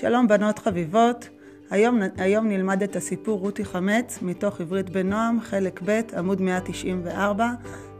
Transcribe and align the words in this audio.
שלום 0.00 0.28
בנות 0.28 0.58
חביבות, 0.58 1.28
היום, 1.70 2.00
היום 2.16 2.48
נלמד 2.48 2.82
את 2.82 2.96
הסיפור 2.96 3.40
רותי 3.40 3.64
חמץ 3.64 4.18
מתוך 4.22 4.60
עברית 4.60 4.90
בנועם, 4.90 5.40
חלק 5.40 5.80
ב', 5.84 6.00
עמוד 6.16 6.42
194. 6.42 7.48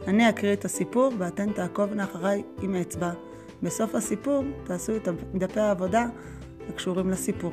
אני 0.06 0.28
אקריא 0.28 0.52
את 0.52 0.64
הסיפור 0.64 1.12
ואתן 1.18 1.52
תעקובנה 1.52 2.04
אחריי 2.04 2.42
עם 2.62 2.74
אצבע. 2.74 3.10
בסוף 3.62 3.94
הסיפור 3.94 4.44
תעשו 4.64 4.96
את 4.96 5.08
דפי 5.34 5.60
העבודה 5.60 6.06
הקשורים 6.68 7.10
לסיפור. 7.10 7.52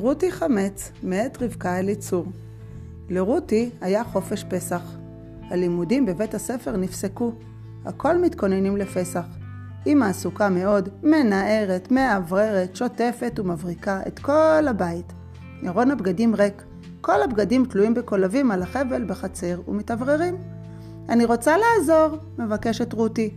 רותי 0.00 0.32
חמץ, 0.32 0.92
מאת 1.02 1.42
רבקה 1.42 1.78
אליצור. 1.78 2.26
לרותי 3.08 3.70
היה 3.80 4.04
חופש 4.04 4.44
פסח. 4.44 4.82
הלימודים 5.50 6.06
בבית 6.06 6.34
הספר 6.34 6.76
נפסקו. 6.76 7.32
הכל 7.84 8.18
מתכוננים 8.18 8.76
לפסח. 8.76 9.24
אמא 9.86 10.04
עסוקה 10.04 10.48
מאוד, 10.48 10.88
מנערת, 11.02 11.90
מאווררת, 11.90 12.76
שוטפת 12.76 13.38
ומבריקה 13.38 14.00
את 14.06 14.18
כל 14.18 14.68
הבית. 14.68 15.12
ארון 15.66 15.90
הבגדים 15.90 16.34
ריק. 16.34 16.62
כל 17.00 17.22
הבגדים 17.22 17.64
תלויים 17.64 17.94
בקולבים 17.94 18.50
על 18.50 18.62
החבל 18.62 19.04
בחצר 19.04 19.60
ומתאווררים. 19.68 20.36
אני 21.08 21.24
רוצה 21.24 21.54
לעזור, 21.56 22.18
מבקשת 22.38 22.92
רותי. 22.92 23.34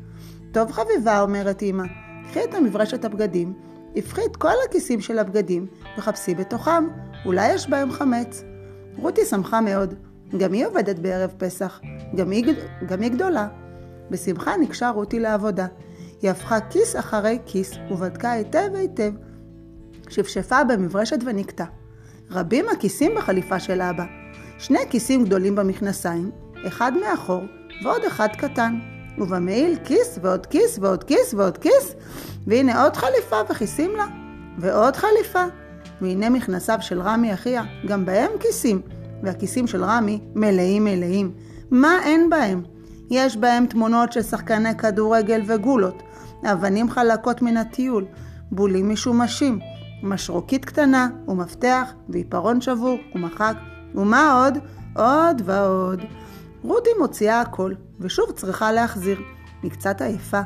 טוב 0.52 0.72
חביבה, 0.72 1.22
אומרת 1.22 1.64
אמא, 1.64 1.84
קחי 2.30 2.44
את 2.44 2.54
המברשת 2.54 3.06
הבגדים, 3.06 3.54
הפכי 3.96 4.22
את 4.32 4.36
כל 4.36 4.54
הכיסים 4.68 5.02
של 5.02 5.20
הבגדים 5.20 5.68
וחפשי 5.98 6.36
בתוכם, 6.36 6.88
אולי 7.26 7.54
יש 7.54 7.70
בהם 7.70 7.92
חמץ. 7.92 8.44
רותי 8.98 9.26
שמחה 9.26 9.62
מאוד, 9.62 9.94
גם 10.38 10.54
היא 10.54 10.66
עובדת 10.66 11.00
בערב 11.00 11.34
פסח, 11.38 11.82
גם 12.16 12.32
היא, 12.32 12.56
גם 12.88 13.02
היא 13.02 13.12
גדולה. 13.12 13.48
בשמחה 14.10 14.58
ניגשה 14.58 14.90
רותי 14.90 15.20
לעבודה. 15.20 15.68
היא 16.22 16.32
הפכה 16.32 16.60
כיס 16.60 16.96
אחרי 16.96 17.40
כיס 17.46 17.72
ובדקה 17.92 18.32
היטב 18.32 18.70
היטב. 18.76 19.12
שפשפה 20.10 20.64
במברשת 20.64 21.20
ונקטה. 21.26 21.66
רבים 22.32 22.66
הכיסים 22.72 23.12
בחליפה 23.16 23.60
של 23.60 23.82
אבא. 23.82 24.06
שני 24.58 24.80
כיסים 24.90 25.26
גדולים 25.26 25.56
במכנסיים, 25.56 26.32
אחד 26.68 26.92
מאחור 27.02 27.44
ועוד 27.84 28.02
אחד 28.04 28.28
קטן. 28.38 28.93
ובמעיל 29.18 29.78
כיס 29.84 30.20
ועוד 30.22 30.46
כיס 30.46 30.80
ועוד 30.82 31.04
כיס 31.04 31.34
ועוד 31.34 31.58
כיס, 31.58 31.96
והנה 32.48 32.84
עוד 32.84 32.98
חליפה 32.98 33.36
וכיסים 33.50 33.96
לה, 33.96 34.06
ועוד 34.58 34.96
חליפה. 34.96 35.44
והנה 36.02 36.30
מכנסיו 36.30 36.78
של 36.82 37.02
רמי 37.02 37.34
אחיה, 37.34 37.64
גם 37.88 38.06
בהם 38.06 38.32
כיסים, 38.40 38.82
והכיסים 39.24 39.68
של 39.68 39.84
רמי 39.84 40.20
מלאים 40.36 40.84
מלאים. 40.84 41.32
מה 41.72 42.00
אין 42.04 42.30
בהם? 42.30 42.64
יש 43.10 43.38
בהם 43.38 43.66
תמונות 43.66 44.12
של 44.14 44.22
שחקני 44.22 44.78
כדורגל 44.78 45.42
וגולות, 45.48 46.04
אבנים 46.44 46.90
חלקות 46.90 47.42
מן 47.42 47.58
הטיול, 47.58 48.06
בולים 48.52 48.90
משומשים, 48.90 49.60
משרוקית 50.04 50.66
קטנה, 50.66 51.08
ומפתח, 51.28 51.94
ועיפרון 52.10 52.62
שבור, 52.62 52.98
ומחק, 53.16 53.56
ומה 53.96 54.44
עוד? 54.44 54.58
עוד 54.96 55.42
ועוד. 55.46 56.00
רותי 56.64 56.90
מוציאה 57.00 57.42
הכל, 57.42 57.74
ושוב 58.00 58.32
צריכה 58.32 58.72
להחזיר. 58.72 59.22
היא 59.64 59.72
קצת 59.72 60.02
עייפה. 60.02 60.42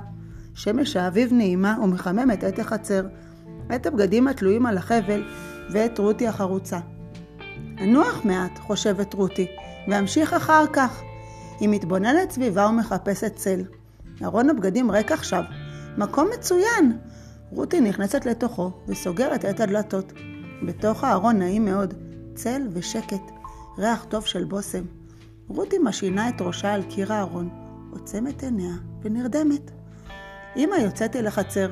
שמש 0.55 0.95
האביב 0.95 1.33
נעימה 1.33 1.77
ומחממת 1.83 2.43
את 2.43 2.59
החצר, 2.59 3.07
את 3.75 3.85
הבגדים 3.85 4.27
התלויים 4.27 4.65
על 4.65 4.77
החבל, 4.77 5.23
ואת 5.71 5.99
רותי 5.99 6.27
החרוצה. 6.27 6.79
אנוח 7.83 8.21
מעט, 8.23 8.59
חושבת 8.59 9.13
רותי, 9.13 9.47
ואמשיך 9.87 10.33
אחר 10.33 10.63
כך. 10.73 11.01
היא 11.59 11.69
מתבוננת 11.69 12.31
סביבה 12.31 12.67
ומחפשת 12.67 13.35
צל. 13.35 13.63
ארון 14.23 14.49
הבגדים 14.49 14.91
ריק 14.91 15.11
עכשיו. 15.11 15.43
מקום 15.97 16.27
מצוין! 16.37 16.97
רותי 17.51 17.81
נכנסת 17.81 18.25
לתוכו 18.25 18.71
וסוגרת 18.87 19.45
את 19.45 19.59
הדלתות. 19.59 20.13
בתוך 20.65 21.03
הארון 21.03 21.39
נעים 21.39 21.65
מאוד, 21.65 21.93
צל 22.35 22.61
ושקט, 22.73 23.31
ריח 23.77 24.05
טוב 24.09 24.25
של 24.25 24.43
בושם. 24.43 24.83
רותי 25.49 25.75
משינה 25.83 26.29
את 26.29 26.41
ראשה 26.41 26.73
על 26.73 26.83
קיר 26.83 27.13
הארון, 27.13 27.49
עוצמת 27.91 28.43
עיניה 28.43 28.73
ונרדמת. 29.01 29.71
אמא 30.55 30.75
יוצאת 30.75 31.15
אל 31.15 31.27
החצר. 31.27 31.69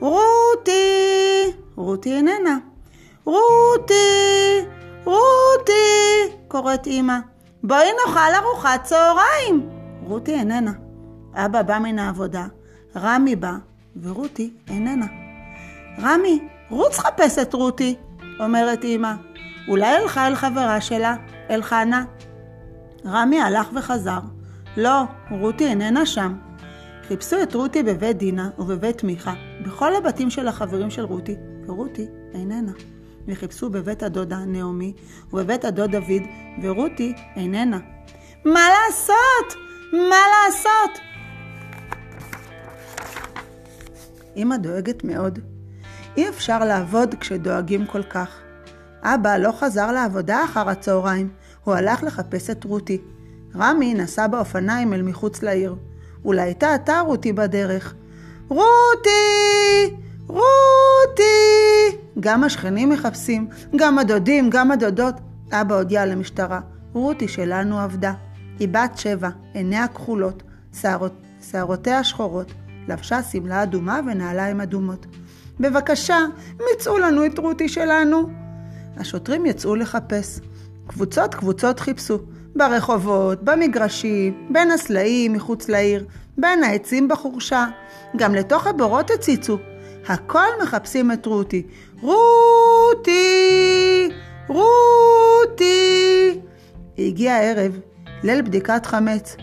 רותי! 0.00 1.52
רותי 1.76 2.16
איננה. 2.16 2.58
רותי! 3.24 3.94
רותי! 5.04 6.36
קוראת 6.48 6.86
אמא. 6.86 7.18
בואי 7.62 7.88
נאכל 8.06 8.34
ארוחת 8.34 8.84
צהריים! 8.84 9.68
רותי 10.02 10.34
איננה. 10.34 10.72
אבא 11.34 11.62
בא 11.62 11.78
מן 11.78 11.98
העבודה, 11.98 12.46
רמי 12.96 13.36
בא, 13.36 13.52
ורותי 14.02 14.50
איננה. 14.68 15.06
רמי, 16.02 16.48
רוץ 16.70 16.98
חפש 16.98 17.38
את 17.38 17.54
רותי, 17.54 17.96
אומרת 18.40 18.84
אמא. 18.84 19.12
אולי 19.68 19.86
הלכה 19.86 20.26
אל 20.26 20.34
חברה 20.34 20.80
שלה, 20.80 21.16
אל 21.50 21.62
חנה. 21.62 22.04
רמי 23.06 23.40
הלך 23.40 23.68
וחזר. 23.74 24.18
לא, 24.76 25.02
רותי 25.30 25.66
איננה 25.66 26.06
שם. 26.06 26.34
חיפשו 27.08 27.42
את 27.42 27.54
רותי 27.54 27.82
בבית 27.82 28.16
דינה 28.16 28.50
ובבית 28.58 29.04
מיכה, 29.04 29.34
בכל 29.66 29.96
הבתים 29.96 30.30
של 30.30 30.48
החברים 30.48 30.90
של 30.90 31.04
רותי, 31.04 31.36
ורותי 31.66 32.06
איננה. 32.34 32.72
וחיפשו 33.28 33.70
בבית 33.70 34.02
הדודה 34.02 34.38
נעמי 34.38 34.92
ובבית 35.32 35.64
הדוד 35.64 35.90
דוד, 35.90 36.22
ורותי 36.62 37.14
איננה. 37.36 37.78
מה 38.44 38.68
לעשות? 38.70 39.60
מה 39.92 40.16
לעשות? 40.46 40.98
אמא 44.36 44.56
דואגת 44.56 45.04
מאוד. 45.04 45.38
אי 46.16 46.28
אפשר 46.28 46.64
לעבוד 46.64 47.14
כשדואגים 47.14 47.86
כל 47.86 48.02
כך. 48.02 48.40
אבא 49.02 49.36
לא 49.36 49.52
חזר 49.52 49.92
לעבודה 49.92 50.44
אחר 50.44 50.68
הצהריים, 50.68 51.28
הוא 51.68 51.74
הלך 51.74 52.02
לחפש 52.02 52.50
את 52.50 52.64
רותי. 52.64 52.98
רמי 53.56 53.94
נסע 53.94 54.26
באופניים 54.26 54.92
אל 54.92 55.02
מחוץ 55.02 55.42
לעיר. 55.42 55.76
אולי 56.24 56.42
הייתה 56.42 56.74
אתה 56.74 57.00
רותי 57.00 57.32
בדרך. 57.32 57.94
רותי! 58.48 59.96
רותי! 60.26 61.96
גם 62.20 62.44
השכנים 62.44 62.90
מחפשים, 62.90 63.48
גם 63.76 63.98
הדודים, 63.98 64.50
גם 64.50 64.70
הדודות. 64.70 65.14
אבא 65.52 65.74
הודיע 65.74 66.06
למשטרה, 66.06 66.60
רותי 66.92 67.28
שלנו 67.28 67.80
עבדה. 67.80 68.12
היא 68.58 68.68
בת 68.68 68.98
שבע, 68.98 69.28
עיניה 69.54 69.88
כחולות, 69.88 70.42
שערות, 70.80 71.12
שערותיה 71.50 72.04
שחורות, 72.04 72.52
לבשה 72.88 73.22
שמלה 73.22 73.62
אדומה 73.62 74.00
ונעליים 74.06 74.60
אדומות. 74.60 75.06
בבקשה, 75.60 76.18
מצאו 76.72 76.98
לנו 76.98 77.26
את 77.26 77.38
רותי 77.38 77.68
שלנו. 77.68 78.28
השוטרים 78.96 79.46
יצאו 79.46 79.76
לחפש. 79.76 80.40
קבוצות 80.88 81.34
קבוצות 81.34 81.80
חיפשו, 81.80 82.18
ברחובות, 82.56 83.42
במגרשים, 83.42 84.46
בין 84.50 84.70
הסלעים 84.70 85.32
מחוץ 85.32 85.68
לעיר, 85.68 86.04
בין 86.38 86.62
העצים 86.62 87.08
בחורשה, 87.08 87.66
גם 88.16 88.34
לתוך 88.34 88.66
הבורות 88.66 89.10
הציצו. 89.10 89.58
הכל 90.08 90.46
מחפשים 90.62 91.12
את 91.12 91.26
רותי. 91.26 91.62
רותי! 92.00 93.28
רותי! 94.48 96.40
הגיע 96.98 97.34
הערב, 97.34 97.78
ליל 98.24 98.42
בדיקת 98.42 98.86
חמץ. 98.86 99.36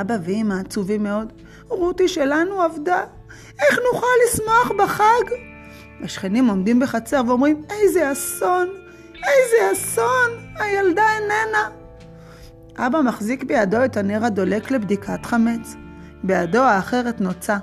אבא 0.00 0.14
ואמא 0.24 0.54
עצובים 0.54 1.02
מאוד. 1.02 1.32
רותי 1.68 2.08
שלנו 2.08 2.62
עבדה, 2.62 3.04
איך 3.60 3.78
נוכל 3.92 4.06
לשמוח 4.26 4.72
בחג? 4.78 5.34
השכנים 6.02 6.48
עומדים 6.48 6.80
בחצר 6.80 7.20
ואומרים, 7.26 7.62
איזה 7.70 8.12
אסון! 8.12 8.68
איזה 9.16 9.72
אסון! 9.72 10.30
הילדה 10.54 11.02
איננה! 11.20 11.68
אבא 12.76 13.00
מחזיק 13.00 13.44
בידו 13.44 13.84
את 13.84 13.96
הנר 13.96 14.24
הדולק 14.24 14.70
לבדיקת 14.70 15.26
חמץ. 15.26 15.74
בידו 16.24 16.62
האחרת 16.62 17.20
נוצה. 17.20 17.56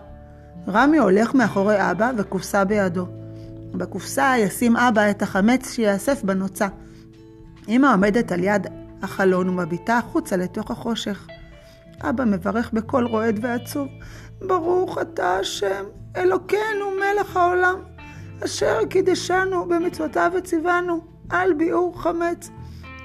רמי 0.68 0.98
הולך 0.98 1.34
מאחורי 1.34 1.92
אבא 1.92 2.12
וקופסה 2.18 2.66
בידו. 2.66 3.08
בקופסה 3.72 4.34
ישים 4.38 4.78
אבא 4.78 5.10
את 5.10 5.22
החמץ 5.22 5.72
שיאסף 5.72 6.24
בנוצה. 6.24 6.68
אמא 7.68 7.94
עומדת 7.94 8.32
על 8.32 8.44
יד 8.44 8.68
החלון 9.02 9.50
ומביטה 9.50 9.98
החוצה 9.98 10.36
לתוך 10.36 10.72
החושך. 10.72 11.28
אבא 12.02 12.26
מברך 12.26 12.72
בקול 12.74 13.08
רועד 13.08 13.40
ועצוב, 13.42 13.88
ברוך 14.42 14.98
אתה 14.98 15.38
השם, 15.40 15.84
אלוקינו 16.16 16.92
מלך 17.00 17.38
העולם, 17.38 17.76
אשר 18.46 18.86
קידשנו 18.90 19.66
במצוותיו 19.66 20.32
וציוונו. 20.36 21.12
על 21.34 21.54
ביעור 21.54 22.02
חמץ. 22.02 22.50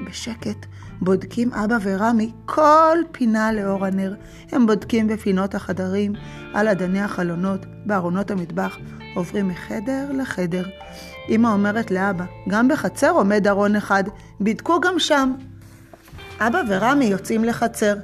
בשקט 0.06 0.66
בודקים 1.00 1.52
אבא 1.52 1.76
ורמי 1.82 2.32
כל 2.46 2.98
פינה 3.12 3.52
לאור 3.52 3.86
הנר. 3.86 4.14
הם 4.52 4.66
בודקים 4.66 5.06
בפינות 5.06 5.54
החדרים, 5.54 6.12
על 6.54 6.68
אדני 6.68 7.00
החלונות, 7.00 7.66
בארונות 7.86 8.30
המטבח, 8.30 8.78
עוברים 9.14 9.48
מחדר 9.48 10.12
לחדר. 10.12 10.64
אמא 11.28 11.48
אומרת 11.48 11.90
לאבא, 11.90 12.24
גם 12.48 12.68
בחצר 12.68 13.10
עומד 13.10 13.46
ארון 13.46 13.76
אחד, 13.76 14.04
בדקו 14.40 14.80
גם 14.80 14.98
שם. 14.98 15.32
אבא 16.40 16.60
ורמי 16.68 17.04
יוצאים 17.04 17.44
לחצר. 17.44 17.96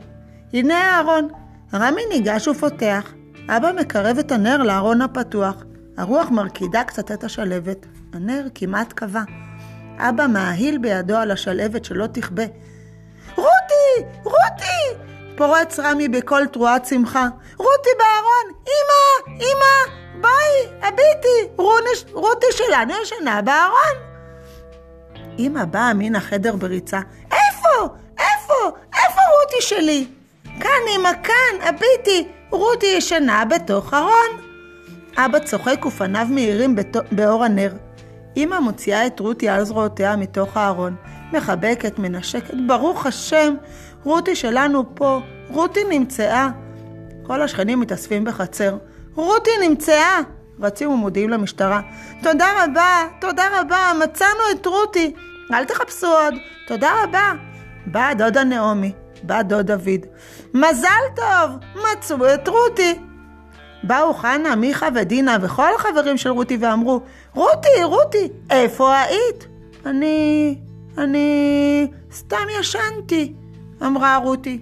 הנה 0.53 0.75
הארון. 0.75 1.29
רמי 1.75 2.03
ניגש 2.12 2.49
ופותח. 2.49 3.12
אבא 3.49 3.71
מקרב 3.81 4.19
את 4.19 4.32
הנר 4.32 4.62
לארון 4.62 5.00
הפתוח. 5.00 5.65
הרוח 5.97 6.31
מרקידה 6.31 6.85
קצת 6.85 7.12
את 7.12 7.25
השלבת. 7.25 7.87
הנר 8.12 8.47
כמעט 8.55 8.93
כבה. 8.97 9.23
אבא 9.99 10.26
מאהיל 10.26 10.79
בידו 10.79 11.17
על 11.17 11.31
השלהבת 11.31 11.85
שלא 11.85 12.06
תכבה. 12.06 12.43
רותי! 13.37 14.08
רותי! 14.25 15.05
פורץ 15.37 15.79
רמי 15.79 16.08
בקול 16.08 16.46
תרועת 16.46 16.87
שמחה. 16.87 17.29
רותי 17.56 17.91
בארון! 17.99 18.62
אמא! 18.67 19.37
אמא! 19.37 19.94
בואי, 20.20 20.79
הביטי! 20.82 21.52
רוניש, 21.56 22.05
רותי 22.12 22.46
שלנו 22.50 22.93
ישנה 23.02 23.43
בארון! 23.43 24.14
אמא 25.38 25.64
באה 25.64 25.94
מן 25.94 26.17
החדר 26.17 26.56
בריצה. 26.56 27.00
איפה? 27.32 27.94
איפה? 28.19 28.76
איפה 28.94 29.20
רותי 29.40 29.61
שלי? 29.61 30.06
כאן, 30.61 30.81
אמא, 30.97 31.11
כאן, 31.23 31.69
הביטי! 31.69 32.29
רותי 32.50 32.87
ישנה 32.87 33.44
בתוך 33.44 33.94
ארון. 33.94 34.40
אבא 35.17 35.38
צוחק 35.38 35.87
ופניו 35.87 36.26
מאירים 36.31 36.76
באור 37.12 37.44
הנר. 37.44 37.73
אמא 38.36 38.60
מוציאה 38.60 39.06
את 39.06 39.20
רותי 39.20 39.48
על 39.48 39.64
זרועותיה 39.64 40.16
מתוך 40.16 40.56
הארון, 40.56 40.96
מחבקת, 41.32 41.98
מנשקת, 41.98 42.54
ברוך 42.66 43.06
השם, 43.06 43.54
רותי 44.04 44.36
שלנו 44.36 44.94
פה, 44.94 45.20
רותי 45.48 45.81
נמצאה. 45.90 46.48
כל 47.22 47.42
השכנים 47.42 47.81
מתאספים 47.81 48.25
בחצר. 48.25 48.76
רותי 49.14 49.50
נמצאה! 49.69 50.20
רצים 50.60 50.90
ומודיעים 50.90 51.31
למשטרה. 51.31 51.81
תודה 52.22 52.46
רבה, 52.64 53.06
תודה 53.20 53.60
רבה, 53.60 53.92
מצאנו 54.04 54.40
את 54.52 54.66
רותי. 54.66 55.14
אל 55.52 55.64
תחפשו 55.64 56.06
עוד, 56.06 56.34
תודה 56.66 56.90
רבה. 57.04 57.32
באה 57.87 58.14
דודה 58.14 58.44
נעמי, 58.44 58.92
בא 59.22 59.42
דוד 59.42 59.66
דוד. 59.66 60.06
מזל 60.54 61.04
טוב, 61.16 61.50
מצאו 61.75 62.34
את 62.34 62.48
רותי. 62.48 63.00
באו 63.86 64.14
חנה, 64.14 64.56
מיכה 64.56 64.88
ודינה 64.94 65.36
וכל 65.42 65.69
החברים 65.78 66.16
של 66.16 66.31
רותי 66.31 66.58
ואמרו, 66.60 67.00
רותי, 67.34 67.84
רותי, 67.84 68.28
איפה 68.50 68.98
היית? 69.00 69.46
אני... 69.86 70.58
אני... 70.98 71.88
סתם 72.12 72.46
ישנתי, 72.60 73.32
אמרה 73.82 74.16
רותי. 74.16 74.60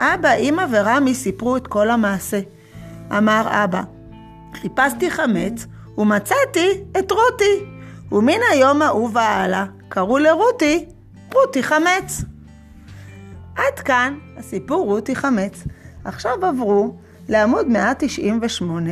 אבא, 0.00 0.32
אמא 0.32 0.66
ורמי 0.70 1.14
סיפרו 1.14 1.56
את 1.56 1.66
כל 1.66 1.90
המעשה. 1.90 2.40
אמר 3.18 3.64
אבא, 3.64 3.82
חיפשתי 4.54 5.10
חמץ 5.10 5.66
ומצאתי 5.98 6.68
את 6.98 7.12
רותי. 7.12 7.64
ומן 8.12 8.40
היום 8.52 8.82
ההוא 8.82 9.10
והלאה 9.12 9.64
קראו 9.88 10.18
לרותי 10.18 10.86
רותי 11.34 11.62
חמץ. 11.62 12.22
עד 13.56 13.80
כאן 13.84 14.18
הסיפור 14.36 14.86
רותי 14.86 15.16
חמץ. 15.16 15.64
עכשיו 16.04 16.46
עברו 16.46 16.96
לעמוד 17.28 17.66
198 17.68 18.90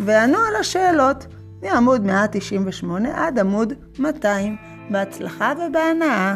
וענו 0.00 0.38
על 0.38 0.56
השאלות 0.60 1.26
מעמוד 1.62 2.06
198 2.06 3.26
עד 3.26 3.38
עמוד 3.38 3.72
200. 3.98 4.56
בהצלחה 4.90 5.52
ובהנאה. 5.56 6.34